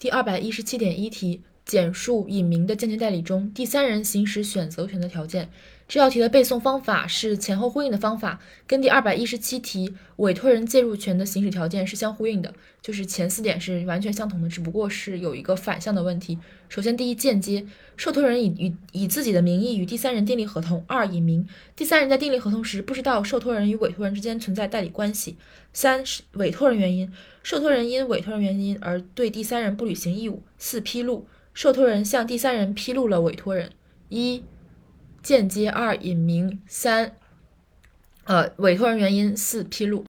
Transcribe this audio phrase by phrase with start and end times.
[0.00, 5.48] 第二百一十七点一题，简述隐名的间接代理中第三人行使选择权的条件。
[5.86, 12.52] 这道题的背诵方法是前后呼应的方法，跟第二百一十七题委托人介入权的行使条件是相呼应的，
[12.82, 16.36] 就是前四点是完全相同的，只不过是有一个反向的问题。
[16.68, 17.64] 首先，第一间接，
[17.96, 21.46] 受托人以与以自己的名义与第三人订立合同；二隐名，
[21.76, 25.36] 第三人在订立合同时不知道受托人与委托人之间存在代理关系；
[25.72, 27.12] 三是委托人原因，
[27.44, 33.72] 受托人因委托人原因而对第三人不履行义务；四披露，受托人向第三人披露了委托人
[34.08, 34.44] 一。
[35.22, 37.14] 间接二隐名三，
[38.24, 39.98] 呃，委托人原因四披露。